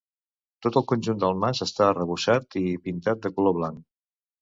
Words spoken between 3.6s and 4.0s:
blanc.